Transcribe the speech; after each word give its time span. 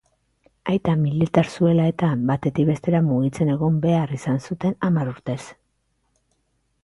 Aita 0.71 0.93
militar 1.07 1.49
zuela 1.57 1.83
eta, 1.91 2.09
batetik 2.31 2.67
bestera 2.71 3.01
mugitzen 3.11 3.53
egon 3.57 3.77
behar 3.85 4.15
izan 4.17 4.41
zuten 4.49 4.79
hamar 4.87 5.11
urtez. 5.15 5.39